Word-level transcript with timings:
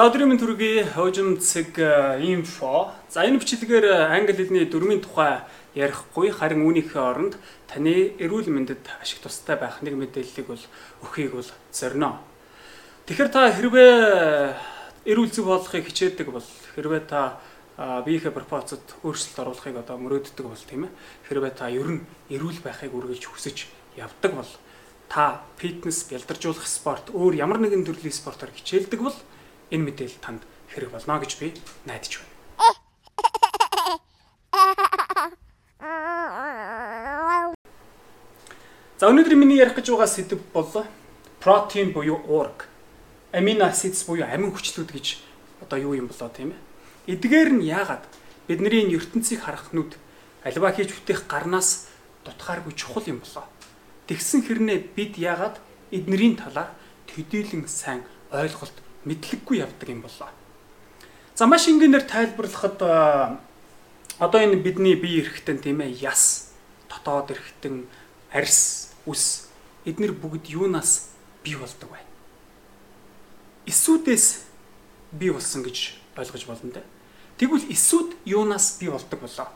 Өдрийн 0.00 0.32
мэнд 0.32 0.40
төргийн 0.40 0.88
хожимцэг 0.96 1.76
инфо. 2.24 2.88
За 3.12 3.20
энэ 3.20 3.36
бичлэгээр 3.36 4.08
англи 4.08 4.32
хэлний 4.32 4.64
дүрмийн 4.64 5.04
тухай 5.04 5.44
ярихгүй 5.76 6.32
харин 6.32 6.64
үүнийхээ 6.64 7.04
оронд 7.04 7.36
таны 7.68 8.16
эрүүл 8.16 8.48
мэндэд 8.48 8.80
ашиг 8.96 9.20
тустай 9.20 9.60
байх 9.60 9.84
нэг 9.84 10.00
мэдээллийг 10.00 10.48
бол 10.48 10.64
өгөхийг 11.04 11.36
бол 11.36 11.50
зорино. 11.68 12.16
Тэгэхээр 13.12 13.28
та 13.28 13.52
хэрвээ 13.52 13.92
эрүүл 15.04 15.32
зүг 15.36 15.44
болохыг 15.52 15.84
хичээдэг 15.92 16.32
бол 16.32 16.48
хэрвээ 16.48 17.04
та 17.04 17.36
биеийнхээ 17.76 18.32
пропорцод 18.32 19.04
өөрчлөлт 19.04 19.36
оруулахыг 19.36 19.84
одоо 19.84 20.00
мөрөөддөг 20.00 20.46
бол 20.48 20.64
тийм 20.64 20.88
ээ. 20.88 20.96
Хэрвээ 21.28 21.52
та 21.52 21.68
ер 21.68 22.00
нь 22.00 22.08
эрүүл 22.32 22.64
байхыг 22.64 22.96
үргэлж 22.96 23.28
хүсэж 23.28 23.68
явдаг 24.00 24.32
бол 24.32 24.52
та 25.12 25.44
фитнес, 25.60 26.08
бялдаржуулах 26.08 26.64
спорт, 26.64 27.12
өөр 27.12 27.36
ямар 27.36 27.60
нэгэн 27.60 27.84
төрлийн 27.84 28.16
спортоор 28.16 28.48
хичээлдэг 28.56 28.96
бол 28.96 29.18
энэ 29.70 29.86
мэдээлэл 29.86 30.20
танд 30.20 30.42
хэрэг 30.74 30.90
болно 30.90 31.18
гэж 31.18 31.32
би 31.38 31.54
найдаж 31.86 32.18
байна. 32.18 32.30
За 39.00 39.08
өнөөдөр 39.08 39.32
миний 39.32 39.56
ярих 39.56 39.74
гэж 39.80 39.90
байгаа 39.90 40.10
сэдв 40.10 40.38
бол 40.52 40.84
протеин 41.40 41.96
буюу 41.96 42.20
уурга. 42.28 42.68
Амино 43.32 43.64
acid 43.64 43.96
буюу 44.04 44.28
амин 44.28 44.52
хүчлүүд 44.52 44.92
гэж 44.92 45.16
одоо 45.64 45.78
юу 45.80 45.94
юм 45.96 46.12
болоо 46.12 46.28
тийм 46.28 46.52
ээ. 46.52 47.16
Эдгээр 47.16 47.50
нь 47.56 47.64
яагаад 47.64 48.04
бидний 48.44 48.92
ертөнцийг 48.92 49.40
харах 49.40 49.72
нүд 49.72 49.96
альва 50.44 50.68
хийж 50.76 50.92
бүтэх 50.92 51.24
гарнаас 51.24 51.88
дутхааргүй 52.28 52.76
чухал 52.76 53.08
юм 53.08 53.24
болоо. 53.24 53.48
Тэгсэн 54.04 54.44
хэрнээ 54.44 54.92
бид 54.92 55.16
яагаад 55.16 55.56
эднэрийн 55.94 56.36
талаар 56.36 56.74
төдийлөн 57.08 57.64
сайн 57.70 58.04
ойлголт 58.28 58.74
мэдлэггүй 59.04 59.64
явдаг 59.64 59.88
юм 59.88 60.02
болоо. 60.02 60.28
За 61.34 61.46
маш 61.46 61.68
энгийнээр 61.68 62.04
тайлбарлахад 62.04 62.78
одоо 64.18 64.40
энэ 64.40 64.60
бидний 64.60 64.94
бие 64.94 65.24
эрхтэн 65.24 65.58
тийм 65.58 65.80
ээ 65.80 66.04
яс 66.04 66.52
дотоод 66.88 67.32
эрхтэн 67.32 67.88
арьс 68.32 68.92
үс 69.06 69.48
эднэр 69.84 70.12
бүгд 70.12 70.52
юунаас 70.52 71.10
бий 71.42 71.56
болдог 71.56 71.88
вэ? 71.90 72.00
Эсүүдээс 73.66 74.44
бий 75.12 75.32
болсон 75.32 75.64
гэж 75.64 75.96
ойлгож 76.16 76.44
болно 76.44 76.70
те. 76.70 76.82
Тэгвэл 77.40 77.72
эсүүд 77.72 78.20
юунаас 78.28 78.76
бий 78.76 78.90
болдог 78.92 79.20
болоо? 79.20 79.48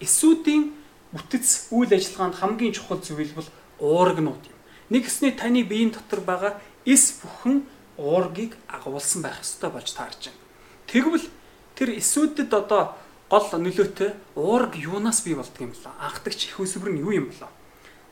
Эсүүдийн 0.00 0.76
бүтэц 1.12 1.72
үйл 1.72 1.88
ажиллагаанд 1.88 2.36
хамгийн 2.36 2.76
чухал 2.76 3.00
зүйл 3.00 3.32
бол 3.32 3.48
уургнууд 3.80 4.44
юм. 4.44 4.58
Нэг 4.90 5.08
гэсний 5.08 5.32
таны 5.32 5.64
биеийн 5.64 5.90
дотор 5.96 6.20
байгаа 6.20 6.60
эс 6.84 7.16
бүхэн 7.22 7.64
уургийг 8.00 8.56
агуулсан 8.68 9.20
байх 9.20 9.44
ёстой 9.44 9.70
болж 9.70 9.92
таарж 9.92 10.32
байна. 10.32 10.40
Тэгвэл 10.88 11.28
тэр 11.76 11.88
эсүүдэд 12.00 12.48
одоо 12.48 12.96
гол 13.28 13.46
нөлөөтэй 13.52 14.16
уург 14.34 14.74
юунаас 14.80 15.20
бий 15.20 15.36
болдго 15.36 15.60
юм 15.68 15.76
бэлээ? 15.76 16.00
Анхдагч 16.00 16.48
их 16.48 16.56
өсвөр 16.56 16.96
нь 16.96 17.04
юу 17.04 17.12
юм 17.12 17.28
бэлээ? 17.28 17.52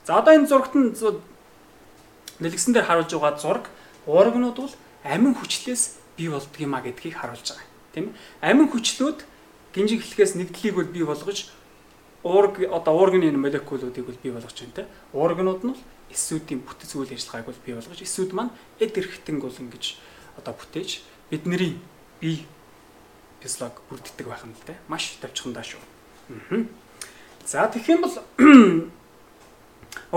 За 0.05 0.21
одоо 0.21 0.37
энэ 0.37 0.47
зурагт 0.47 0.77
нь 0.77 0.93
нэлгсэн 2.39 2.73
дээр 2.77 2.87
харуулж 2.87 3.11
байгаа 3.11 3.41
зураг 3.41 3.67
уургнууд 4.07 4.57
бол 4.61 4.75
амин 5.03 5.35
хүчлээс 5.35 5.99
бий 6.17 6.29
болдго 6.29 6.59
юм 6.63 6.75
а 6.77 6.85
гэдгийг 6.85 7.17
харуулж 7.19 7.49
байгаа. 7.49 7.67
Тийм 7.95 8.05
ээ? 8.13 8.53
Амин 8.53 8.69
хүчлүүд 8.71 9.19
гинжиг 9.75 10.05
хэлхээс 10.05 10.39
нэгдлийг 10.39 10.75
бол 10.77 10.87
бий 10.93 11.05
болгож 11.05 11.51
уург 12.23 12.61
одоо 12.71 12.95
уургны 12.95 13.31
молекулуудыг 13.33 14.07
бол 14.07 14.19
бий 14.23 14.33
болгож 14.33 14.55
байна 14.59 14.75
те. 14.75 14.87
Уургнууд 15.13 15.63
нь 15.65 15.77
эсүүдийн 16.11 16.61
бүтэц 16.65 16.97
үйл 16.97 17.13
ажиллагааг 17.13 17.47
бол 17.47 17.61
бий 17.65 17.75
болгож 17.75 18.01
эсүүд 18.03 18.33
маань 18.33 18.51
эд 18.81 18.97
эрхтэнг 18.99 19.43
бол 19.43 19.55
ингэж 19.55 19.99
одоо 20.39 20.55
бүтээж 20.55 21.03
бидний 21.31 21.79
бие 22.21 22.47
физиолог 23.41 23.83
бүрддэг 23.89 24.27
байх 24.27 24.43
юм 24.43 24.55
л 24.57 24.67
те. 24.67 24.75
Маш 24.89 25.19
тавьчихандаа 25.21 25.63
шүү. 25.63 25.81
Аа. 26.51 26.67
За 27.47 27.69
тэгэх 27.71 27.89
юм 27.95 28.03
бол 28.03 28.17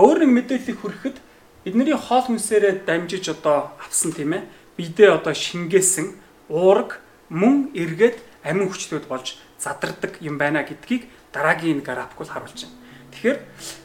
өөр 0.02 0.18
нэг 0.26 0.30
мэдээллийг 0.32 0.78
хүрэхэд 0.80 1.16
бидний 1.64 1.94
хоол 1.94 2.26
хүнсээрээ 2.26 2.82
дамжиж 2.84 3.30
одоо 3.30 3.72
авсан 3.78 4.12
тийм 4.12 4.34
ээ. 4.34 4.48
Бидээ 4.76 5.14
одоо 5.14 5.34
шингээсэн 5.36 6.18
уург 6.48 6.98
мөн 7.30 7.70
эргээд 7.72 8.18
амин 8.42 8.68
хүчлүүд 8.68 9.06
болж 9.06 9.38
задардаг 9.62 10.18
юм 10.18 10.38
байна 10.38 10.66
гэдгийг 10.66 11.06
дараагийн 11.32 11.80
график 11.86 12.18
бол 12.18 12.26
харуулж 12.26 12.66
байна. 12.66 12.76
Тэгэхээр 13.14 13.38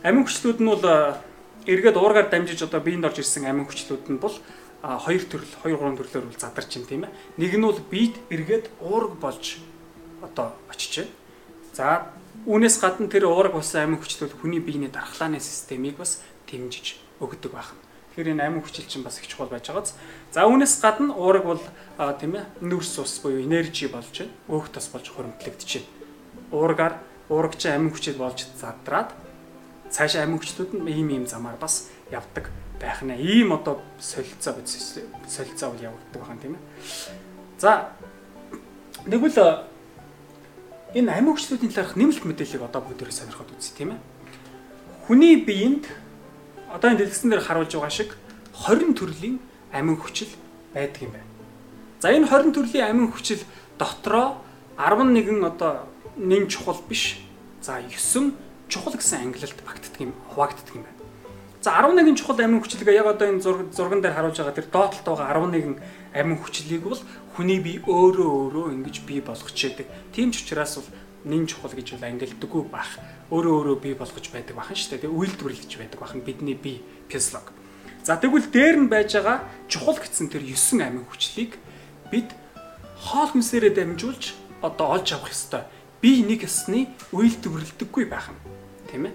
амин 0.04 0.26
хүчлүүд 0.26 0.60
нь 0.66 0.72
бол 0.74 0.84
эргээд 1.70 1.98
уургаар 2.02 2.28
дамжиж 2.34 2.66
одоо 2.66 2.82
биеинд 2.82 3.06
орж 3.06 3.22
ирсэн 3.22 3.46
амин 3.46 3.70
хүчлүүд 3.70 4.10
нь 4.10 4.18
бол 4.18 4.34
хоёр 4.82 5.24
төрөл, 5.30 5.54
хоёр 5.62 5.78
гурван 5.78 5.98
төрлөөр 6.02 6.26
бол 6.34 6.42
задарч 6.42 6.72
байна 6.74 6.90
тийм 6.90 7.04
ээ. 7.06 7.14
Нэг 7.38 7.54
нь 7.54 7.68
бол 7.68 7.82
биед 7.92 8.16
эргээд 8.34 8.66
уург 8.82 9.22
болж 9.22 9.62
одоо 10.26 10.58
очиж 10.72 11.06
байна. 11.06 11.14
За 11.74 11.86
үүнээс 12.48 12.82
гадна 12.82 13.12
тэр 13.12 13.30
уург 13.30 13.54
болсон 13.54 13.84
амин 13.84 14.02
хүчлүүд 14.02 14.34
хүний 14.42 14.64
биений 14.64 14.90
дархлааны 14.90 15.38
системийг 15.44 16.02
бас 16.02 16.24
дэмжиж 16.50 16.98
өгдөг 17.20 17.52
байна. 17.54 17.87
Тэгэхээр 18.18 18.34
энэ 18.34 18.50
амин 18.50 18.66
хүчил 18.66 18.90
чинь 18.90 19.06
бас 19.06 19.22
их 19.22 19.30
чухал 19.30 19.46
байж 19.46 19.70
байгааз. 19.70 19.94
За 20.34 20.50
үүнээс 20.50 20.82
гадна 20.82 21.14
уург 21.14 21.46
бол 21.46 21.62
тийм 22.18 22.42
ээ 22.42 22.50
нүүрс 22.66 22.98
ус 22.98 23.22
буюу 23.22 23.46
энержи 23.46 23.86
болж 23.94 24.10
байна. 24.10 24.34
Өөх 24.50 24.74
тас 24.74 24.90
болж 24.90 25.06
хуримтлагдаж 25.06 25.70
байна. 25.70 25.86
Уургаар 26.50 26.94
уурагч 27.30 27.70
амин 27.70 27.94
хүчил 27.94 28.18
болж 28.18 28.50
задраад 28.58 29.14
цаашаа 29.94 30.26
амин 30.26 30.42
хүчлүүд 30.42 30.82
нь 30.82 30.90
ийм 30.90 31.14
ийм 31.14 31.26
замаар 31.30 31.62
бас 31.62 31.94
явдаг 32.10 32.50
байх 32.82 33.06
нэ. 33.06 33.22
Ийм 33.22 33.54
одоо 33.54 33.86
солилцоо 34.02 34.66
солилцоо 35.30 35.78
бол 35.78 35.86
явагддаг 35.86 36.22
байна 36.26 36.42
тийм 36.42 36.58
ээ. 36.58 36.64
За 37.62 37.94
нэгвэл 39.06 39.62
энэ 40.98 41.12
амин 41.14 41.38
хүчлүүдийн 41.38 41.70
талаарх 41.70 41.94
нэмэлт 41.94 42.26
мэдээллийг 42.26 42.66
одоо 42.66 42.82
бүгдээрээ 42.82 43.14
сонирхоод 43.14 43.54
үзье 43.54 43.78
тийм 43.78 43.94
ээ. 43.94 44.02
Хүний 45.06 45.46
биеинд 45.46 45.86
одоо 46.74 46.92
энэ 46.92 47.00
дэлгэцэн 47.04 47.30
дээр 47.30 47.44
харуулж 47.44 47.72
байгаа 47.74 47.94
шиг 47.94 48.16
20 48.68 48.98
төрлийн 48.98 49.40
амин 49.72 49.98
хүчил 49.98 50.32
байдаг 50.74 51.02
юм 51.02 51.12
байна. 51.12 51.30
За 52.00 52.12
энэ 52.12 52.28
20 52.28 52.54
төрлийн 52.54 52.90
амин 52.90 53.12
хүчил 53.12 53.42
дотроо 53.80 54.42
11 54.78 55.44
одоо 55.44 55.88
нэн 56.18 56.48
чухал 56.48 56.82
биш. 56.90 57.20
За 57.62 57.80
9 57.82 58.34
чухал 58.68 58.94
гэсэн 58.94 59.32
ангилалд 59.32 59.60
багтдаг 59.66 60.02
юм, 60.02 60.14
хуваагддаг 60.34 60.76
юм 60.76 60.84
байна. 60.84 60.98
За 61.62 61.72
11 61.84 62.16
чухал 62.16 62.40
амин 62.40 62.62
хүчлэгээ 62.62 62.96
яг 62.96 63.08
одоо 63.08 63.28
энэ 63.28 63.42
зурган 63.42 64.02
дээр 64.02 64.14
харуулж 64.14 64.38
байгаа 64.38 64.56
тэр 64.56 64.70
доотлолт 64.72 65.04
байгаа 65.04 65.52
11 65.52 65.82
амин 66.14 66.38
хүчлийг 66.38 66.84
бол 66.86 67.02
хүний 67.36 67.60
бие 67.60 67.82
өөрөө 67.82 68.30
өөрөө 68.54 68.66
ингэж 68.78 69.04
бий 69.04 69.22
болгож 69.22 69.58
яадаг. 69.58 69.88
Тийм 70.14 70.32
ч 70.32 70.46
учраас 70.46 70.78
бол 70.78 70.90
нэн 71.26 71.48
чухал 71.48 71.74
гэж 71.74 71.98
бол 71.98 72.06
ангилдаггүй 72.06 72.64
бах. 72.70 73.00
Өөрөө 73.32 73.54
өөрөө 73.64 73.78
бий 73.82 73.96
болгож 73.98 74.28
байдаг 74.30 74.56
бахан 74.56 74.78
шүү 74.78 75.02
дээ. 75.02 75.10
Үйлдвэрлэж 75.10 75.72
байдаг 75.78 76.00
бахан 76.00 76.22
бидний 76.22 76.54
бие 76.54 76.84
физиолог. 77.10 77.52
За 78.04 78.16
тэгвэл 78.16 78.48
дээр 78.52 78.78
нь 78.86 78.92
байж 78.92 79.18
байгаа 79.18 79.44
чухал 79.68 80.00
гэсэн 80.00 80.32
тэр 80.32 80.44
9 80.48 80.80
амин 80.80 81.04
хүчлийг 81.10 81.60
бид 82.08 82.32
хоол 82.96 83.36
хүнсээрээ 83.36 83.74
дамжуулж 83.76 84.34
одоо 84.64 84.96
олж 84.96 85.12
авах 85.12 85.36
ёстой 85.36 85.68
бие 86.00 86.24
нэг 86.24 86.48
ёсны 86.48 86.88
үйлдвэрлэдэггүй 87.12 88.06
байх 88.08 88.32
юм. 88.32 88.40
Тийм 88.88 89.12
ээ. 89.12 89.14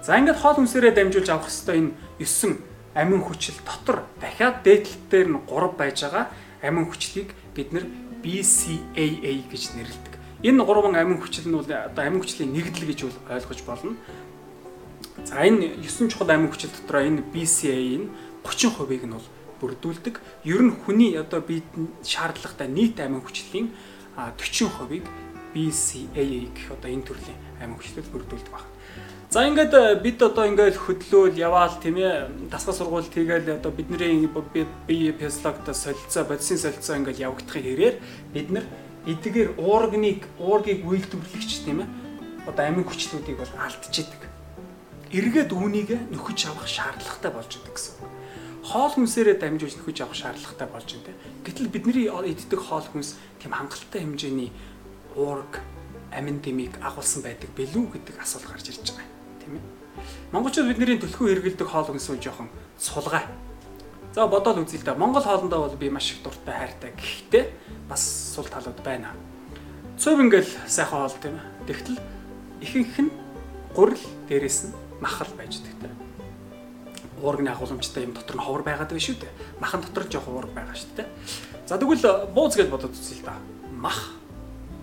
За 0.00 0.14
ингээд 0.14 0.38
хоол 0.38 0.62
хүнсээрээ 0.62 0.94
дамжуулж 0.94 1.28
авах 1.28 1.50
хэвээр 1.50 1.78
энэ 1.80 1.92
9 2.22 2.70
амин 2.94 3.20
хүчил 3.26 3.58
дотор 3.66 4.06
дахиад 4.22 4.62
дээдлэлтээр 4.62 5.28
нь 5.30 5.40
3 5.50 5.74
байж 5.74 5.98
байгаа 6.06 6.24
амин 6.62 6.86
хүчлийг 6.86 7.34
бид 7.54 7.74
нэр 7.74 7.84
BCAA 8.22 9.32
гэж 9.48 9.74
нэрлэдэг. 9.74 10.09
Энэ 10.42 10.64
3 10.64 10.96
амин 10.96 11.20
хүчил 11.20 11.48
нь 11.48 11.56
бол 11.56 11.68
одоо 11.68 12.02
амин 12.04 12.24
хүчлийн 12.24 12.52
нэгдэл 12.52 12.88
гэж 12.88 13.00
ойлгож 13.28 13.60
болно. 13.68 13.92
За 15.24 15.44
энэ 15.44 15.76
9 15.84 16.08
чухал 16.08 16.32
амин 16.32 16.48
хүчил 16.48 16.72
дотор 16.72 17.04
энэ 17.04 17.20
BCAA 17.28 18.00
нь 18.00 18.08
30%-ийг 18.40 19.04
нь 19.04 19.12
бол 19.12 19.28
бүрдүүлдэг. 19.60 20.16
Ер 20.48 20.64
нь 20.64 20.72
хүний 20.72 21.12
одоо 21.20 21.44
биед 21.44 21.68
шаардлагатай 22.00 22.68
нийт 22.72 22.96
амин 23.04 23.20
хүчлийн 23.20 23.68
40%-ийг 24.16 25.04
BCAA 25.52 26.48
гэх 26.56 26.72
одоо 26.72 26.88
энэ 26.88 27.04
төрлийн 27.04 27.38
амин 27.60 27.76
хүчлэл 27.76 28.08
бүрдүүлдэг 28.08 28.48
байна. 28.48 28.70
За 29.30 29.46
ингээд 29.46 29.74
э, 29.74 29.94
бид 30.02 30.18
одоо 30.22 30.48
ингээд 30.48 30.74
хөдлөөл 30.74 31.38
яваал 31.38 31.76
тийм 31.78 32.02
ээ 32.02 32.48
дасгал 32.50 32.74
сургууль 32.74 33.06
хийгээл 33.06 33.62
одоо 33.62 33.70
бидний 33.70 34.26
бие 34.88 35.12
физиологт 35.12 35.70
солилцоо 35.70 36.24
бодисын 36.26 36.58
солилцоо 36.58 36.96
ингээд 36.98 37.22
явагдахын 37.22 37.62
хэрээр 37.62 37.96
бид 38.34 38.50
нар 38.50 38.66
эдгээр 39.06 39.56
уургныг 39.56 40.28
уургийг 40.36 40.84
үйлдвэрлэгч 40.84 41.64
тийм 41.64 41.84
ээ 41.84 41.88
одоо 42.46 42.64
амин 42.66 42.84
хүчлүүдийг 42.84 43.40
бол 43.40 43.54
алдчихдаг. 43.56 44.28
Эргээд 45.10 45.50
үүнийг 45.52 45.90
нөхөж 46.12 46.38
авах 46.46 46.68
шаардлагатай 46.68 47.32
болж 47.32 47.50
идэг 47.56 47.74
гэсэн. 47.74 47.94
Хоол 48.62 48.92
хүнсээрээ 48.94 49.36
дамжуулж 49.40 49.74
нөхөж 49.80 49.98
авах 50.04 50.14
шаардлагатай 50.14 50.68
болж 50.68 50.88
байна. 51.00 51.18
Гэтэл 51.42 51.72
бидний 51.72 52.06
иддэг 52.06 52.60
хоол 52.60 52.86
хүнс 52.86 53.18
тийм 53.40 53.52
хангалттай 53.56 54.04
хэмжээний 54.04 54.52
уург 55.16 55.58
амин 56.12 56.38
дэмийг 56.38 56.78
агуулсан 56.78 57.22
байдаг 57.26 57.50
бэлүү 57.56 57.98
гэдэг 57.98 58.16
асуулт 58.22 58.46
гарч 58.46 58.70
ирж 58.70 58.94
байгаа 58.94 59.06
юм 59.08 59.36
тийм 59.42 59.52
ээ. 59.58 59.64
Монголчууд 60.30 60.68
бидний 60.70 60.98
төлхөө 61.02 61.26
хэрэгэлдэг 61.34 61.68
хоол 61.68 61.88
хүнс 61.90 62.06
үл 62.10 62.22
жоохон 62.22 62.48
сулгай. 62.78 63.26
За 64.12 64.26
бодоол 64.26 64.66
үзье 64.66 64.80
л 64.80 64.84
да. 64.84 64.94
Монгол 64.94 65.22
хоолндоо 65.22 65.68
бол 65.68 65.76
би 65.76 65.88
маш 65.88 66.10
их 66.10 66.22
дуртай 66.22 66.54
хайртай. 66.54 66.90
Гэхдээ 66.98 67.44
бас 67.88 68.02
сул 68.34 68.44
талууд 68.44 68.82
байна. 68.82 69.14
Цөв 69.98 70.18
ингээл 70.18 70.50
сайхан 70.66 71.06
хоол 71.06 71.14
тийм. 71.22 71.38
Тэгтэл 71.70 71.98
ихэнх 72.58 72.98
нь 73.06 73.12
гурил 73.70 74.02
дээрээс 74.26 74.66
нь 74.66 74.74
махал 74.98 75.30
байж 75.38 75.62
дэгтэй. 75.62 75.94
Уургны 77.22 77.54
агуулмжтай 77.54 78.02
юм 78.02 78.12
дотор 78.18 78.34
нь 78.34 78.42
ховор 78.42 78.66
байгаад 78.66 78.90
байна 78.90 78.98
шүү 78.98 79.22
дээ. 79.22 79.32
Махан 79.62 79.80
дотор 79.86 80.10
жоох 80.10 80.26
уург 80.26 80.50
байгаа 80.58 80.74
шүү 80.74 80.90
дээ. 80.98 81.08
За 81.70 81.78
тэгвэл 81.78 82.34
бууз 82.34 82.58
гэж 82.58 82.66
бодоод 82.66 82.90
үзье 82.90 83.22
л 83.22 83.30
да. 83.30 83.38
Мах 83.70 84.18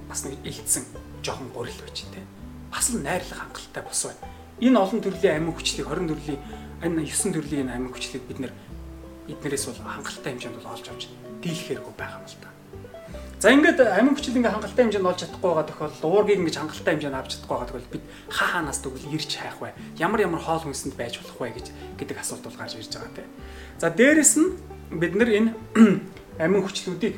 бас 0.08 0.24
нэг 0.24 0.40
илтсэн 0.48 0.88
жоохон 1.20 1.52
гурил 1.52 1.76
байж 1.84 2.08
тийм. 2.08 2.24
Бас 2.72 2.96
л 2.96 3.04
найрлах 3.04 3.44
хангалттай 3.44 3.84
бос 3.84 4.08
байна. 4.08 4.24
Энэ 4.64 4.80
олон 4.80 5.02
төрлийн 5.04 5.36
амин 5.36 5.52
хүчлийг 5.52 5.92
20 5.92 6.16
төрлийн 6.16 6.40
энэ 6.82 7.04
9 7.04 7.36
төрлийн 7.36 7.70
амин 7.70 7.92
хүчлийг 7.92 8.24
бид 8.24 8.40
нэр 8.40 8.54
эднэрээс 9.28 9.66
бол 9.68 9.82
хангалттай 9.84 10.32
хэмжээнд 10.34 10.58
бол 10.58 10.72
олж 10.74 10.86
авч 10.88 11.04
дийлэхээргүй 11.44 11.94
байгаа 11.96 12.20
юм 12.20 12.28
л 12.28 12.40
та. 12.42 12.50
За 13.38 13.54
ингээд 13.54 13.80
амин 13.86 14.18
хүчил 14.18 14.40
ингээ 14.40 14.56
хангалттай 14.56 14.84
хэмжээнд 14.88 15.10
олж 15.12 15.20
чадахгүй 15.22 15.50
байгаа 15.54 15.68
тохиолдолд 15.70 16.06
уургийг 16.10 16.40
ингэж 16.42 16.58
хангалттай 16.58 16.94
хэмжээнд 16.98 17.20
авч 17.22 17.30
чадахгүй 17.38 17.54
байгаа 17.54 17.70
тохиолдолд 17.70 17.94
бид 17.94 18.06
хаа 18.34 18.50
хаанаас 18.50 18.80
тэгвэл 18.82 19.14
ирж 19.14 19.32
хайх 19.38 19.58
вэ? 19.62 19.70
Ямар 20.02 20.20
ямар 20.26 20.42
хоол 20.42 20.64
хүнсэнд 20.66 20.98
байж 20.98 21.22
болох 21.22 21.38
вэ 21.38 21.54
гэж 21.54 21.68
гэдэг 22.02 22.18
асуулт 22.18 22.44
бол 22.50 22.58
гарч 22.58 22.74
ирж 22.82 22.92
байгаа 22.98 23.14
тийм. 23.14 23.30
За 23.78 23.94
дээрэс 23.94 24.34
нь 24.42 24.50
бид 24.98 25.14
нар 25.14 25.30
энэ 25.30 25.52
амин 26.42 26.66
хүчлүүдийг 26.66 27.16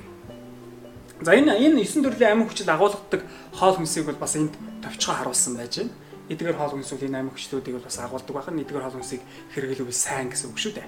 За 1.24 1.36
энэ 1.36 1.52
энэ 1.52 1.84
9 1.84 2.04
төрлийн 2.04 2.32
амин 2.32 2.48
хүчил 2.48 2.72
агуулгадаг 2.72 3.28
хоол 3.52 3.76
хүнсийг 3.76 4.08
бол 4.08 4.16
бас 4.16 4.40
энд 4.40 4.56
товчгоо 4.80 5.20
харуулсан 5.20 5.60
байж 5.60 5.84
байна. 5.84 5.92
Эдгээр 6.32 6.56
хоол 6.56 6.80
хүнсүүд 6.80 7.12
энэ 7.12 7.20
амин 7.20 7.36
хүчлүүдийг 7.36 7.76
бол 7.76 7.88
бас 7.92 8.00
агуулдаг 8.00 8.36
байна. 8.40 8.64
Эдгээр 8.64 8.84
хоол 8.88 8.98
хүнсийг 9.04 9.24
хэрэглэвэл 9.52 9.92
сайн 9.92 10.32
гэсэн 10.32 10.48
үг 10.48 10.60
шүү 10.64 10.80
дээ. 10.80 10.88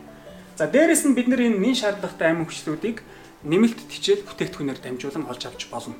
За 0.61 0.69
дээрэс 0.69 1.09
нь 1.09 1.17
бид 1.17 1.25
нар 1.25 1.41
энэ 1.41 1.57
нин 1.57 1.73
шаардлагатай 1.73 2.37
амин 2.37 2.45
хүчлүүдийг 2.45 3.01
нэмэлт 3.49 3.81
тичээл 3.81 4.29
бүтээгдэхүүнээр 4.29 4.77
дамжуулан 4.77 5.25
олж 5.25 5.49
авч 5.49 5.65
болно. 5.73 5.97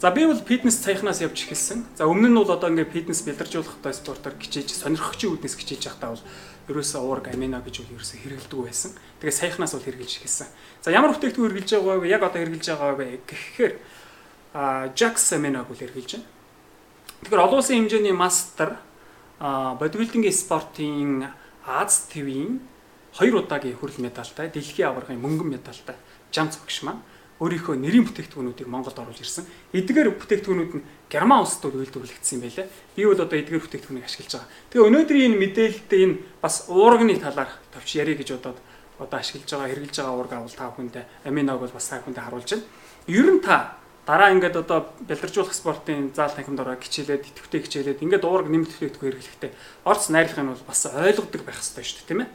За 0.00 0.08
би 0.08 0.24
бол 0.24 0.40
фитнес 0.40 0.80
саяхнаас 0.80 1.20
явж 1.20 1.36
эхэлсэн. 1.44 1.84
За 1.92 2.08
өмнө 2.08 2.32
нь 2.32 2.38
бол 2.40 2.48
одоо 2.48 2.72
ингээд 2.72 2.96
фитнес 2.96 3.20
бэлдэржүүлэхтэй 3.28 3.92
спортоор 3.92 4.40
хичээж 4.40 4.72
сонирхогчийн 4.72 5.36
үүднээс 5.36 5.60
хичээж 5.60 5.84
байхдаа 5.84 6.16
бол 6.16 6.24
ерөөсөө 6.72 7.00
уург 7.04 7.28
амино 7.28 7.60
гэж 7.60 7.84
бол 7.84 7.92
ерөөсөө 8.00 8.18
хэрэгэлдэг 8.24 8.60
байсан. 8.64 8.90
Тэгээ 9.20 9.36
саяхнаас 9.36 9.76
бол 9.76 9.84
хэрэгжилж 9.84 10.16
эхэлсэн. 10.24 10.48
За 10.80 10.88
ямар 10.88 11.12
бүтээгдэхүүн 11.12 11.52
хэрэгжилж 11.52 11.76
байгаа 11.76 12.00
вэ? 12.00 12.08
Яг 12.08 12.22
одоо 12.24 12.40
хэрэгжилж 12.40 12.68
байгаа 12.72 12.96
вэ 12.96 13.20
гэхээр 13.28 13.74
а 14.56 14.88
Jax 14.96 15.28
аминог 15.36 15.68
бол 15.68 15.76
хэрэгжилж 15.76 16.24
байна. 16.24 16.28
Тэгэхээр 17.20 17.44
олон 17.44 17.60
улсын 17.60 17.84
хэмжээний 17.84 18.16
мастер 18.16 18.80
а 19.44 19.76
бодибилдингийн 19.76 20.32
спортын 20.32 21.28
Аз 21.62 22.08
ТV-ийн 22.10 22.71
хоёр 23.12 23.44
удаагийн 23.44 23.76
хүрэл 23.76 24.00
медальтай, 24.00 24.48
дэлхийн 24.48 24.88
аваргын 24.88 25.20
мөнгөн 25.20 25.60
медальтай 25.60 25.96
Жамц 26.32 26.56
багш 26.56 26.82
маань 26.82 27.04
өөрийнхөө 27.42 27.76
нэрийн 27.76 28.06
бүтээгдэхүүнүүдийг 28.06 28.68
Монголд 28.70 28.98
оруулж 29.02 29.18
ирсэн. 29.18 29.44
Эдгээр 29.74 30.14
бүтээгдэхүүнүүд 30.14 30.72
нь 30.78 30.86
Герман 31.10 31.42
улсад 31.42 31.74
үйлдвэрлэгдсэн 31.74 32.38
юм 32.38 32.42
байлаа. 32.46 32.66
Би 32.94 33.02
бол 33.02 33.18
одоо 33.18 33.36
эдгээр 33.36 33.64
бүтээгдэхүүнийг 33.66 34.06
ашиглаж 34.06 34.32
байгаа. 34.32 34.48
Тэгээ 34.70 34.88
өнөөдрийн 34.88 35.26
энэ 35.26 35.40
мэдээлэлд 35.42 35.90
энэ 35.92 36.14
бас 36.38 36.70
уурганы 36.70 37.18
талаар 37.18 37.50
товч 37.74 37.88
ярих 37.98 38.22
гэж 38.22 38.38
бодоод 38.38 38.58
одоо 39.02 39.18
ашиглаж 39.18 39.50
байгаа, 39.50 39.68
хэрэгжилж 39.74 39.98
байгаа 39.98 40.14
уурга 40.14 40.38
бол 40.38 40.54
та 40.54 40.70
бүхэндээ 40.70 41.04
аминог 41.26 41.58
бол 41.60 41.74
бас 41.74 41.86
та 41.90 41.98
бүхэндээ 41.98 42.24
харуулж 42.30 42.50
байна. 42.54 42.66
Ер 43.10 43.26
нь 43.26 43.42
та 43.42 43.56
дараа 44.06 44.30
ингээд 44.38 44.56
одоо 44.62 44.78
бэлдэржүүлэх 45.02 45.54
спортын 45.54 46.14
заал 46.14 46.30
танхимд 46.30 46.62
ороо 46.62 46.78
хичээлээд 46.78 47.26
идэвхтэй 47.26 47.60
хичээлээд 47.66 48.02
ингээд 48.06 48.22
уурга 48.22 48.50
нэмэлт 48.50 48.70
бүтээгдэхүүн 48.78 49.10
хэрэглэхдээ 49.18 49.50
орц 49.82 50.14
найрлах 50.14 50.38
нь 50.38 50.50
бол 50.54 50.66
бас 50.70 50.80
ойлгодог 50.86 51.42
байх 51.42 51.58
хэрэгтэй 51.58 51.86
шүү 51.86 51.98
дээ, 52.06 52.10
тийм 52.10 52.22
ээ. 52.22 52.30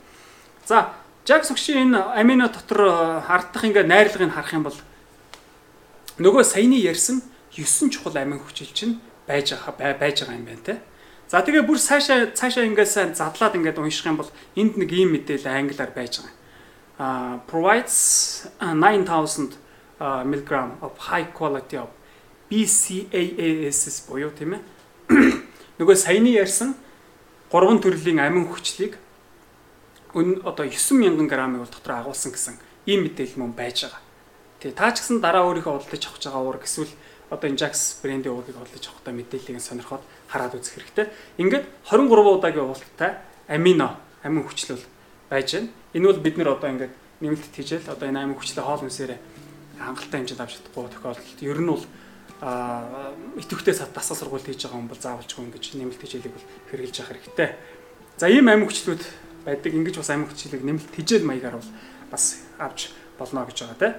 За 0.67 0.91
Жак 1.25 1.45
Согшийн 1.45 1.95
энэ 1.95 2.19
амино 2.19 2.49
дотор 2.51 2.79
э, 2.83 3.21
хардах 3.23 3.63
ингээ 3.63 3.87
найрлагыг 3.87 4.35
харах 4.35 4.51
юм 4.51 4.63
бол 4.67 4.75
нөгөө 6.19 6.43
саяны 6.43 6.75
ярьсан 6.75 7.23
9 7.55 7.87
чухал 7.87 8.19
амин 8.19 8.43
хүчил 8.43 8.67
чинь 8.75 8.99
байж 9.23 9.55
байгаа 9.55 9.95
байж 9.95 10.27
байгаа 10.27 10.35
юм 10.35 10.43
байна 10.43 10.63
те. 10.67 10.75
За 11.31 11.39
тэгээ 11.39 11.63
бүр 11.63 11.79
цаашаа 11.79 12.35
цаашаа 12.35 12.67
ингээ 12.67 12.83
сайн 12.83 13.15
задлаад 13.15 13.55
ингээд 13.55 13.79
унших 13.79 14.11
юм 14.11 14.19
бол 14.19 14.31
энд 14.59 14.75
нэг 14.75 14.91
ийм 14.91 15.15
мэдээлэл 15.15 15.47
англиар 15.47 15.95
байж 15.95 16.19
байгаа. 16.19 16.35
А 16.99 17.39
provides 17.47 18.51
9000 18.59 19.55
mg 20.03 20.51
of 20.83 20.91
high 20.99 21.31
quality 21.31 21.79
of 21.79 21.87
BCAAS 22.51 24.03
буюу 24.11 24.35
тийм 24.35 24.59
ээ. 24.59 24.61
Нөгөө 25.79 25.95
саяны 25.95 26.35
ярьсан 26.35 26.75
3 27.55 27.79
төрлийн 27.79 28.19
амин 28.19 28.51
хүчлийг 28.51 28.99
одоо 30.43 30.65
9000 30.65 31.27
грамыг 31.27 31.61
бол 31.61 31.73
дотор 31.73 31.93
агуулсан 32.01 32.31
гэсэн 32.31 32.55
ийм 32.85 33.05
мэдээлэл 33.05 33.41
мөн 33.41 33.53
байж 33.53 33.85
байгаа. 33.85 34.01
Тэгээ 34.61 34.77
та 34.77 34.91
ч 34.91 35.05
гэсэн 35.05 35.21
дараа 35.21 35.45
өөрийнхөө 35.45 35.73
худалдаж 35.77 36.03
авах 36.07 36.21
байгаа 36.23 36.41
уург 36.41 36.63
эсвэл 36.65 36.93
одоо 37.29 37.47
энэ 37.51 37.59
Jax 37.61 38.01
брендийн 38.01 38.33
уургийг 38.33 38.57
худалдаж 38.57 38.83
авахдаа 38.87 39.13
мэдээллийг 39.13 39.61
сонирхоод 39.61 40.03
хараад 40.31 40.55
үзэх 40.55 40.79
хэрэгтэй. 40.79 41.05
Ингээд 41.37 41.65
23 41.91 42.09
удаагийн 42.09 42.65
уулттай 42.65 43.11
амино 43.47 43.99
амин 44.23 44.43
хүчлэл 44.47 44.81
байж 45.29 45.53
байна. 45.53 45.69
Энэ 45.93 46.07
бол 46.07 46.23
бид 46.23 46.35
нэр 46.39 46.49
одоо 46.55 46.69
ингээд 46.71 46.93
нэмэлт 47.21 47.53
хийжэл 47.53 47.91
одоо 47.91 48.07
энэ 48.07 48.19
амин 48.23 48.37
хүчлээ 48.39 48.63
хоол 48.63 48.81
хүнсээрээ 48.87 49.19
хангалттай 49.77 50.17
хэмжээнд 50.23 50.41
авч 50.41 50.53
чадахгүй 50.57 50.89
тохиолдолд 50.89 51.39
ер 51.43 51.59
нь 51.61 51.69
бол 51.69 51.85
а 52.41 53.13
идэвхтэй 53.37 53.73
дасгал 53.73 54.17
сургууль 54.17 54.45
хийж 54.45 54.65
байгаа 54.65 54.77
хүн 54.77 54.89
бол 54.89 55.01
заавалчгүй 55.01 55.43
ингэж 55.49 55.65
нэмэлт 55.73 56.01
хичээлийг 56.01 56.33
бол 56.33 56.47
хэрэгжилж 56.69 56.97
явах 57.01 57.11
хэрэгтэй. 57.17 57.49
За 58.17 58.29
ийм 58.29 58.45
амин 58.49 58.69
хүчлүүд 58.69 59.03
байдаг. 59.47 59.71
Ингэж 59.71 59.95
бас 60.03 60.11
амин 60.11 60.27
хүчлийг 60.27 60.63
нэмэлт 60.67 60.91
хижээл 60.91 61.23
маягаар 61.23 61.55
бол 61.55 61.71
бас 62.11 62.43
авч 62.59 62.91
болно 63.15 63.47
гэж 63.47 63.63
байгаа 63.63 63.79
тийм. 63.79 63.95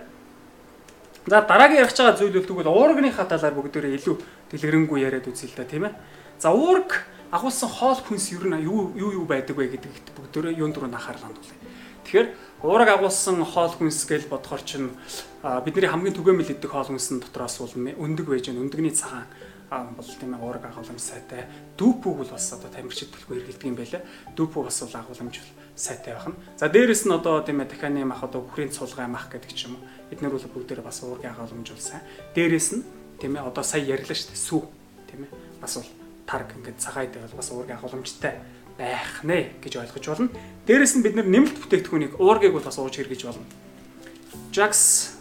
За 1.25 1.41
дараагийн 1.41 1.81
ярих 1.81 1.97
байгаа 1.97 2.17
зүйл 2.21 2.37
бол 2.37 2.49
тэгвэл 2.49 2.69
уургийнхаа 2.69 3.25
талаар 3.25 3.57
бүгдээрээ 3.57 3.97
илүү 3.97 4.17
дэлгэрэнгүй 4.53 5.01
яриад 5.01 5.25
үзье 5.25 5.49
л 5.49 5.57
да 5.57 5.65
тийм 5.65 5.89
ээ. 5.89 5.97
За 6.37 6.53
уург 6.53 7.09
агуулсан 7.33 7.69
хоол 7.69 7.97
хүнс 7.97 8.33
ер 8.37 8.45
нь 8.45 8.65
юу 8.65 8.93
юу 8.93 9.25
юу 9.25 9.25
байдаг 9.25 9.57
вэ 9.57 9.73
гэдэгт 9.73 10.13
бүгдээрээ 10.17 10.61
юун 10.61 10.73
дөрөнд 10.73 10.97
анхаарал 10.97 11.33
хандуулъя. 11.33 11.61
Тэгэхээр 12.05 12.29
уураг 12.65 12.89
агуулсан 12.89 13.45
хоол 13.45 13.73
хүнс 13.77 14.09
гэж 14.09 14.33
бодохоор 14.33 14.63
чинь 14.65 14.97
бидний 15.65 15.89
хамгийн 15.89 16.17
түгээмэл 16.17 16.57
идэх 16.57 16.73
хоол 16.73 16.89
хүнс 16.89 17.21
дотроос 17.21 17.61
бол 17.61 17.75
өндөг 17.77 18.25
байж 18.25 18.49
гэн 18.49 18.65
өндөгний 18.65 18.97
цагаан 18.97 19.29
бол 19.71 20.09
тийм 20.09 20.33
ээ 20.33 20.41
уураг 20.41 20.65
агуулмж 20.65 21.01
сайтай. 21.01 21.45
Дүүпүүг 21.77 22.17
бол 22.25 22.33
бас 22.33 22.49
одоо 22.57 22.73
тамирчид 22.73 23.13
төлхөө 23.13 23.37
хэрэглэдэг 23.37 23.69
юм 23.69 23.77
байлаа. 23.77 24.03
Дүүпүү 24.33 24.63
бас 24.65 24.81
бол 24.81 24.97
агуулмж 24.97 25.37
сайтай 25.77 26.17
байх 26.17 26.29
нь. 26.33 26.37
За 26.57 26.73
дээрэс 26.73 27.05
нь 27.05 27.13
одоо 27.13 27.45
тийм 27.45 27.61
ээ 27.61 27.69
дахианы 27.69 28.05
мах 28.09 28.25
одоо 28.25 28.41
бүхрийн 28.49 28.73
цулгай 28.73 29.05
мах 29.07 29.29
гэдэг 29.29 29.53
ч 29.53 29.69
юм 29.69 29.77
уу. 29.77 29.85
Эднэр 30.09 30.33
бол 30.33 30.49
бүгдээр 30.49 30.81
бас 30.81 31.05
уургийн 31.05 31.37
агуулмж 31.37 31.69
бол 31.69 31.85
сайн. 31.85 32.03
Дээрэс 32.33 32.69
нь 32.81 32.83
тийм 33.21 33.37
ээ 33.37 33.45
одоо 33.45 33.61
сая 33.61 33.85
ярьлаа 33.85 34.17
шүү 34.17 34.33
дээ. 34.33 34.47
Сүү 34.49 34.63
тийм 35.05 35.21
ээ. 35.29 35.33
Бас 35.61 35.77
бол 35.77 35.91
тарг 36.25 36.49
ингээд 36.57 36.81
цагаайд 36.81 37.13
бол 37.13 37.37
бас 37.37 37.49
уургийн 37.53 37.77
агуулмжтай 37.77 38.35
байх 38.81 39.21
нэ 39.21 39.61
гэж 39.61 39.73
ойлгож 39.85 40.07
болно. 40.09 40.33
Дээрэс 40.65 40.97
нь 40.97 41.05
бид 41.05 41.15
нэмэлт 41.15 41.61
бүтээгдэхүүнийг 41.61 42.17
уургийг 42.17 42.57
бол 42.57 42.65
бас 42.65 42.81
ууж 42.81 42.97
хэрэглэж 42.97 43.23
болно. 43.29 43.45
Jax 44.49 45.13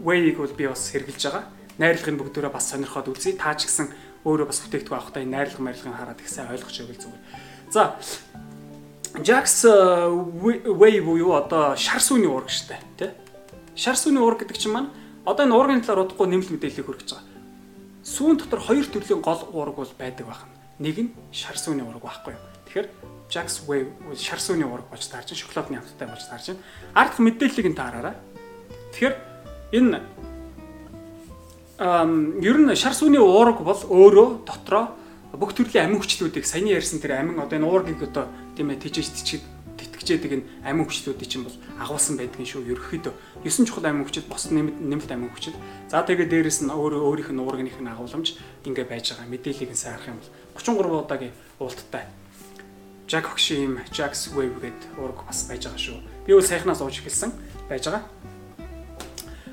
Way-ийг 0.00 0.38
бол 0.38 0.54
би 0.54 0.64
бас 0.64 0.88
хэрэглэж 0.94 1.20
байгаа 1.26 1.44
найрлагын 1.80 2.20
бүгдөө 2.20 2.52
бас 2.52 2.68
сонирхоод 2.68 3.08
үзье. 3.08 3.32
Та 3.40 3.56
ч 3.56 3.64
гэсэн 3.64 3.88
өөрөө 4.28 4.46
бас 4.52 4.60
бүтээгдэхүүн 4.60 5.00
авахдаа 5.00 5.24
энэ 5.24 5.32
найрлага 5.32 5.64
марилгыг 5.64 5.96
хараад 5.96 6.20
их 6.20 6.28
сайн 6.28 6.52
ойлгож 6.52 6.76
байвал 6.76 7.00
зүгээр. 7.00 7.24
За 7.72 7.96
Jax 9.24 9.64
э, 9.64 9.72
Way 10.68 11.00
буюу 11.00 11.32
одоо 11.34 11.74
шар 11.76 12.04
сүний 12.04 12.28
уург 12.28 12.52
штэ 12.52 12.78
тий. 13.00 13.10
Шар 13.74 13.96
сүний 13.96 14.20
уург 14.20 14.44
гэдэг 14.44 14.60
чинь 14.60 14.76
маань 14.76 14.92
одоо 15.24 15.48
энэ 15.48 15.56
уургын 15.56 15.80
талаар 15.80 16.06
удахгүй 16.06 16.28
нэмэлт 16.28 16.52
мэдээллийг 16.52 16.86
хүргэж 16.86 17.10
байгаа. 17.16 17.26
Сүүн 18.04 18.38
дотор 18.38 18.60
хоёр 18.60 18.86
төрлийн 18.86 19.24
гол 19.24 19.42
уург 19.50 19.82
бол 19.82 19.92
байдаг 19.98 20.30
байна. 20.30 20.52
Нэг 20.78 20.96
нь 21.00 21.10
шар 21.32 21.58
сүний 21.58 21.82
уург 21.82 22.04
байхгүй 22.04 22.38
юу. 22.38 22.44
Тэгэхээр 22.70 22.88
Jax 23.32 23.66
Way 23.66 23.90
шар 24.14 24.38
сүний 24.38 24.68
уург 24.68 24.86
болж 24.86 25.06
таарч 25.10 25.34
шоколадны 25.34 25.82
хамттай 25.82 26.06
болж 26.06 26.24
таарч. 26.28 26.54
Ардх 26.94 27.18
мэдээллийг 27.18 27.66
нь 27.66 27.78
таараарай. 27.78 28.14
Тэгэхээр 28.94 29.14
энэ 29.74 30.00
ер 31.80 32.56
нь 32.60 32.76
шар 32.76 32.92
сүний 32.92 33.16
уураг 33.16 33.64
бол 33.64 33.80
өөрөө 33.88 34.44
дотроо 34.44 34.92
бүх 35.32 35.56
төрлийн 35.56 35.88
амин 35.88 36.00
хүчлүүдийг 36.04 36.44
саяны 36.44 36.76
ярьсан 36.76 37.00
тэр 37.00 37.16
амин 37.16 37.40
одоо 37.40 37.56
энэ 37.56 37.64
уургийг 37.64 38.04
одоо 38.04 38.28
тийм 38.52 38.68
ээ 38.68 38.84
тийж 38.84 39.08
тийч 39.08 39.40
тэтгэжээдэг 39.80 40.32
энэ 40.36 40.44
амин 40.68 40.84
хүчлүүдийн 40.84 41.30
чинь 41.30 41.46
бол 41.48 41.56
агуулсан 41.80 42.20
байдгийн 42.20 42.44
шүү 42.44 42.68
ерөөхдөө 42.68 43.14
9 43.48 43.64
чухал 43.64 43.88
амин 43.88 44.04
хүчил 44.04 44.28
бос 44.28 44.52
нэмэлт 44.52 45.08
амин 45.08 45.32
хүчил 45.32 45.56
за 45.88 46.04
тэгээ 46.04 46.28
дээрэс 46.28 46.68
нь 46.68 46.74
өөрөө 46.74 47.00
өөрийнх 47.00 47.32
нь 47.32 47.40
уургийнхын 47.40 47.88
агуулмж 47.88 48.36
ингээ 48.68 48.84
байж 48.84 49.16
байгаа. 49.16 49.32
Мэдээллийг 49.32 49.72
нь 49.72 49.80
сайн 49.80 49.96
харах 49.96 50.12
юм 50.12 50.20
бол 50.20 50.28
33 50.60 51.00
удаагийн 51.00 51.34
уулттай. 51.56 52.04
Jack 53.08 53.24
Hoxim 53.32 53.80
Jack's 53.88 54.28
Wave 54.36 54.60
гэдэг 54.60 55.00
уург 55.00 55.24
бас 55.24 55.48
байж 55.48 55.64
байгаа 55.64 55.80
шүү. 55.80 55.98
Би 56.28 56.36
бол 56.36 56.44
сайхнаас 56.44 56.84
ууж 56.84 57.00
эхэлсэн. 57.00 57.32
Байж 57.72 57.88
байгаа 57.88 58.04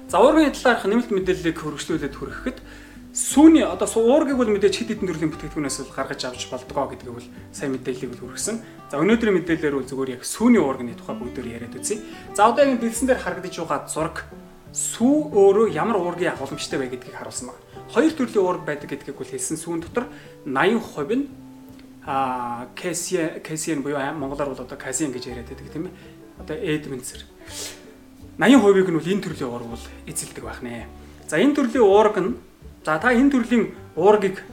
За 0.08 0.24
уургийн 0.24 0.56
талаарх 0.56 0.88
нэмэлт 0.88 1.12
мэдээллийг 1.12 1.60
хөргөжлүүлээд 1.60 2.16
хүрэхэд 2.16 2.58
сүүний 3.12 3.68
одоо 3.68 3.92
уургийг 3.92 4.40
бол 4.40 4.48
мэдээж 4.56 4.80
хэд 4.80 5.04
хэдэн 5.04 5.08
төрлийн 5.12 5.32
бүтээгдэхүүнээс 5.36 5.84
бол 5.84 6.00
гаргаж 6.00 6.22
авч 6.24 6.48
болдгоо 6.48 6.96
гэдгийг 6.96 7.12
бол 7.12 7.28
сайн 7.52 7.76
мэдээллийг 7.76 8.16
бол 8.16 8.32
хүргэсэн. 8.32 8.88
За 8.88 9.04
өнөөдрийн 9.04 9.36
мэдээлэлээр 9.36 9.76
бол 9.76 9.84
зүгээр 9.84 10.16
яг 10.16 10.24
сүүний 10.24 10.64
уурганы 10.64 10.96
тухай 10.96 11.12
бүгдээр 11.12 11.48
яриад 11.60 11.76
үзье. 11.76 12.00
За 12.32 12.48
одоо 12.48 12.64
энэ 12.64 12.80
дэлсэн 12.80 13.12
дээр 13.12 13.20
харагдаж 13.20 13.52
байгаа 13.60 13.80
зураг 13.92 14.18
сүү 14.72 15.16
өөрөө 15.36 15.76
ямар 15.76 16.00
уургийн 16.00 16.40
агуулмжтай 16.40 16.80
вэ 16.80 16.88
гэдгийг 16.88 17.20
харуулсан 17.20 17.52
байна. 17.52 17.68
Хоёр 17.92 18.14
төрлийн 18.16 18.46
уург 18.48 18.64
байдаг 18.64 18.88
гэдгийг 18.88 19.20
бол 19.20 19.28
хэлсэн. 19.28 19.60
Сүүн 19.60 19.84
дотор 19.84 20.08
80% 20.48 21.20
нь 21.20 21.28
а 22.08 22.72
Кэсиен 22.80 23.44
Кэсиен 23.44 23.84
буюу 23.84 24.00
монголоор 24.00 24.56
бол 24.56 24.64
одоо 24.64 24.80
Касиен 24.80 25.12
гэж 25.12 25.36
яриад 25.36 25.52
байдаг 25.52 25.68
тийм 25.68 25.92
ээ. 25.92 25.96
Одоо 26.40 26.56
Эдминцер. 26.56 27.28
80%ийг 28.38 28.89
нь 28.89 28.98
бол 28.98 29.12
энэ 29.12 29.24
төрлийн 29.25 29.50
уург 29.50 29.67
бол 29.74 29.86
эзэлдэг 30.06 30.44
байх 30.46 30.62
нэ. 30.62 30.86
За 31.27 31.41
энэ 31.41 31.58
төрлийн 31.58 31.82
уург 31.82 32.15
нь 32.22 32.38
за 32.86 33.00
та 33.01 33.10
энэ 33.10 33.34
төрлийн 33.34 33.74
уургийг 33.98 34.46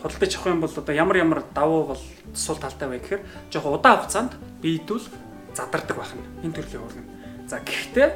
худалдаж 0.00 0.32
авах 0.36 0.46
юм 0.48 0.60
бол 0.60 0.72
одоо 0.72 0.94
ямар 0.94 1.16
ямар 1.16 1.44
давуу 1.52 1.92
бол 1.92 2.02
сул 2.32 2.56
талтай 2.56 2.88
вэ 2.88 2.98
гэхээр 2.98 3.22
жоохон 3.52 3.76
удаан 3.76 4.00
хугацаанд 4.00 4.32
биедүүл 4.64 5.04
задардаг 5.52 5.96
байх 6.00 6.12
нь 6.16 6.48
энэ 6.48 6.56
төрлийн 6.56 6.80
уург 6.80 6.96
нь. 6.96 7.08
За 7.44 7.60
гэхдээ 7.60 8.08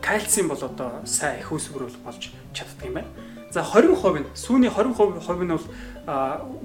кальцийн 0.00 0.48
бол 0.48 0.62
одоо 0.64 1.04
сайн 1.04 1.40
их 1.44 1.52
үүсвэрүүл 1.52 2.00
болж 2.00 2.32
чаддаг 2.56 2.88
юм 2.88 2.94
байна. 2.96 3.12
За 3.52 3.60
20% 3.60 4.24
нь 4.24 4.28
сүүний 4.32 4.72
20% 4.72 5.44
нь 5.44 5.52
бол 5.52 5.68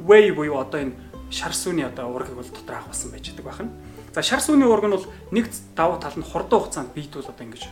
whey 0.07 0.31
буюу 0.31 0.63
одоо 0.63 0.88
энэ 0.88 0.95
шар 1.29 1.51
сүний 1.51 1.83
одоо 1.83 2.15
уургийг 2.15 2.39
бол 2.39 2.47
дотор 2.47 2.79
авахсан 2.79 3.11
байж 3.11 3.35
байгаа 3.35 3.67
байна. 3.67 3.75
За 4.19 4.23
шар 4.23 4.41
сүний 4.43 4.67
уург 4.67 4.83
нь 4.83 4.91
бол 4.91 5.07
нэг 5.31 5.47
давуу 5.79 5.95
тал 5.95 6.11
нь 6.11 6.27
хурдан 6.27 6.59
хугацаанд 6.59 6.91
бийт 6.91 7.15
бол 7.15 7.23
одоо 7.23 7.39
ингэж 7.39 7.71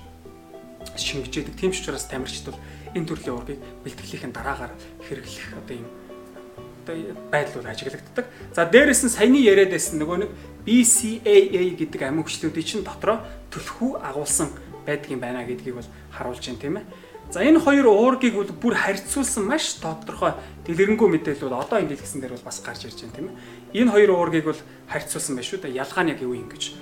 шингэжээдэг. 0.96 1.60
Тийм 1.60 1.75
ч 1.75 1.84
учраас 1.84 2.08
тамирчид 2.08 2.48
бол 2.48 2.60
энэ 2.96 3.04
төрлийн 3.04 3.36
уургийг 3.36 3.60
бэлтгэлийн 3.84 4.32
дараагаар 4.32 4.72
хэрэглэх 5.04 5.60
одоо 5.60 5.75
юм 5.75 5.92
бол 6.88 7.68
ажиглагддаг. 7.68 8.32
За 8.56 8.63
дээрэс 8.63 9.04
нь 9.04 9.12
саяны 9.12 9.44
яриад 9.44 9.75
байсан 9.75 10.00
нөгөө 10.00 10.18
нэг 10.24 10.32
BCAA 10.63 11.75
гэдэг 11.84 12.01
амин 12.08 12.24
хүчлүүдийн 12.24 12.63
чинь 12.63 12.88
дотроо 12.88 13.27
төлхүү 13.51 14.00
агуулсан 14.08 14.48
байдаг 14.88 15.12
юм 15.12 15.20
байна 15.20 15.44
гэдгийг 15.44 15.84
бол 15.84 15.92
харуулж 16.16 16.48
байна 16.48 16.63
тийм 16.63 16.80
ээ. 16.80 16.88
За 17.27 17.44
энэ 17.44 17.60
хоёр 17.60 17.92
уургийг 17.92 18.39
бол 18.39 18.48
бүр 18.48 18.72
харьцуулсан 18.80 19.44
маш 19.44 19.84
тодорхой 19.84 20.32
дэлгэрэнгүй 20.63 21.12
мэдээлэл 21.12 21.51
бол 21.51 21.60
одоо 21.60 21.84
энэ 21.84 21.92
дэлгэсэн 21.92 22.24
дээр 22.24 22.39
бол 22.39 22.48
бас 22.48 22.63
гарч 22.63 22.88
ирж 22.88 23.04
байна 23.04 23.16
тийм 23.20 23.27
ээ. 23.27 23.36
Энэ 23.74 23.92
хоёр 23.92 24.12
уургийг 24.12 24.46
бол 24.46 24.62
харьцуулсан 24.88 25.36
байна 25.36 25.48
шүү 25.48 25.60
дээ. 25.64 25.80
Ялгаа 25.80 26.04
нь 26.04 26.12
яг 26.16 26.22
юу 26.22 26.34
юм 26.34 26.48
гэж. 26.48 26.74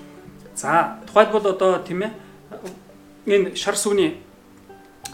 За 0.56 1.00
тухайлбал 1.08 1.48
одоо 1.48 1.80
тийм 1.82 2.06
ээ 2.06 2.12
энэ 3.26 3.56
шар 3.56 3.76
сүвний 3.76 4.22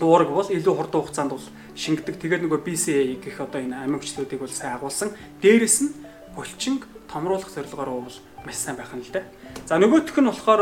уург 0.01 0.29
бол 0.29 0.49
илүү 0.49 0.75
хурдан 0.75 1.01
хугацаанд 1.01 1.31
бол 1.31 1.47
шингэдэг. 1.75 2.19
Тэгээд 2.19 2.43
нөгөө 2.45 2.61
BCA 2.65 3.17
гэх 3.23 3.39
одоо 3.39 3.61
энэ 3.61 3.87
амигчлуудыг 3.87 4.39
бол 4.39 4.51
сайн 4.51 4.75
агуулсан. 4.75 5.15
Дээрэс 5.41 5.77
нь 5.81 5.93
булчин 6.35 6.83
томруулах 7.07 7.49
зорилгоор 7.49 8.11
бол 8.11 8.17
маш 8.45 8.55
сайн 8.55 8.75
байх 8.75 8.91
нь 8.93 9.01
л 9.01 9.11
дээ. 9.11 9.25
За 9.65 9.79
нөгөөх 9.79 10.19
нь 10.19 10.27
болохоор 10.27 10.61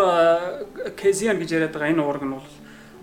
Кезиан 0.96 1.40
гэж 1.42 1.50
яриад 1.58 1.74
байгаа 1.74 1.90
энэ 1.90 2.04
уург 2.06 2.24
нь 2.24 2.36
бол 2.38 2.48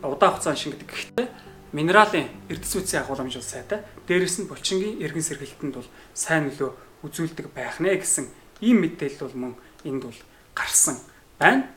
удаан 0.07 0.33
хугацаанд 0.39 0.59
шингэдэг. 0.63 0.89
Гэхдээ 0.89 1.27
минералын 1.73 2.29
эрдэс 2.49 2.73
үтсийн 2.77 3.03
агуулмж 3.03 3.35
бол 3.37 3.43
сайтай. 3.43 3.81
Дээрэс 4.07 4.39
нь 4.41 4.49
булчингийн 4.49 5.03
эргэн 5.03 5.25
сэргэлтэнд 5.27 5.75
бол 5.75 5.89
сайн 6.15 6.49
нөлөө 6.49 6.86
үзүүлдэг 7.05 7.53
байх 7.53 7.81
нэ 7.81 8.01
гэсэн 8.01 8.31
ийм 8.65 8.81
мэдээлэл 8.85 9.29
бол 9.29 9.37
мөн 9.37 9.53
энд 9.85 10.03
бол 10.09 10.21
гарсан 10.55 10.97
байна. 11.39 11.69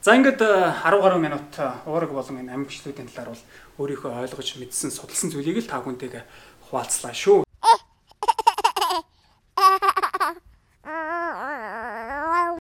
За 0.00 0.14
ингээд 0.16 0.40
10 0.40 1.02
гаруй 1.02 1.20
минут 1.20 1.50
уураг 1.84 2.10
болон 2.14 2.40
энэ 2.40 2.54
амьгчлүүдийн 2.54 3.10
талаар 3.10 3.34
бол 3.34 3.44
өөрийнхөө 3.82 4.22
ойлгож 4.22 4.48
мэдсэн 4.56 4.90
судалсан 4.94 5.28
зүйлийг 5.34 5.60
л 5.60 5.68
та 5.68 5.82
бүхэнтэйгээ 5.82 6.24
хуваалцлаа 6.70 7.12
шүү. 7.12 7.49